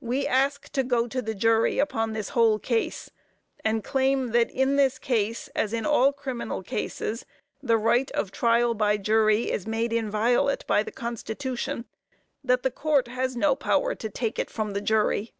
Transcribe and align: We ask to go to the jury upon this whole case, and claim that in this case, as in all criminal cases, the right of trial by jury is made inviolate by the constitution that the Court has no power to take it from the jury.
We 0.00 0.26
ask 0.26 0.70
to 0.70 0.82
go 0.82 1.06
to 1.08 1.20
the 1.20 1.34
jury 1.34 1.78
upon 1.78 2.14
this 2.14 2.30
whole 2.30 2.58
case, 2.58 3.10
and 3.62 3.84
claim 3.84 4.30
that 4.30 4.50
in 4.50 4.76
this 4.76 4.98
case, 4.98 5.48
as 5.48 5.74
in 5.74 5.84
all 5.84 6.10
criminal 6.10 6.62
cases, 6.62 7.26
the 7.62 7.76
right 7.76 8.10
of 8.12 8.30
trial 8.30 8.72
by 8.72 8.96
jury 8.96 9.50
is 9.50 9.66
made 9.66 9.92
inviolate 9.92 10.66
by 10.66 10.82
the 10.82 10.90
constitution 10.90 11.84
that 12.42 12.62
the 12.62 12.70
Court 12.70 13.08
has 13.08 13.36
no 13.36 13.54
power 13.54 13.94
to 13.94 14.08
take 14.08 14.38
it 14.38 14.48
from 14.48 14.70
the 14.72 14.80
jury. 14.80 15.34